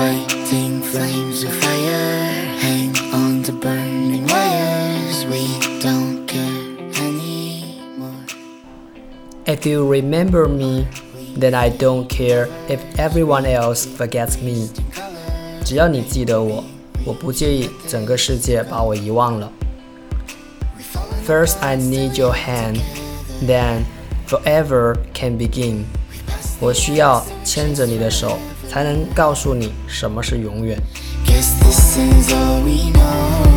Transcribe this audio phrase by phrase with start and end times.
[0.00, 2.24] fighting flames of fire.
[2.64, 5.26] Hang on to burning wires.
[5.26, 5.44] We
[5.84, 6.64] don't care
[7.04, 8.24] anymore.
[9.44, 10.88] If you remember me
[11.36, 14.68] Then I don't care if everyone else forgets me.
[15.64, 16.64] 只要你记得我，
[17.04, 19.50] 我不介意整个世界把我遗忘了。
[21.24, 22.80] First, I need your hand,
[23.46, 23.84] then
[24.26, 25.84] forever can begin.
[26.60, 28.38] 我需要牵着你的手，
[28.68, 30.78] 才能告诉你什么是永远。
[31.24, 33.49] Guess this is all we know.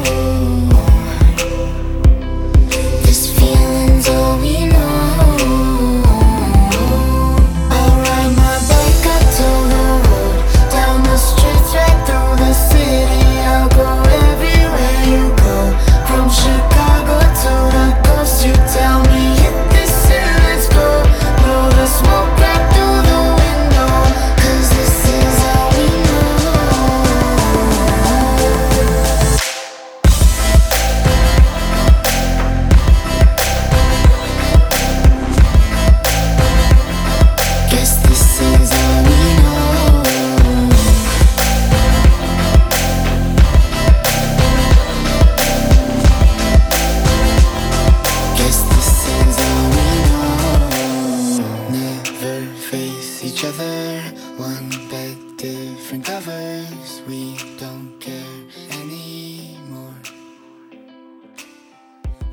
[53.43, 57.01] One bed, different covers.
[57.05, 58.39] We don't care
[58.71, 59.95] anymore.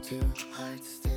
[0.04, 0.22] Two
[0.52, 1.09] hearts.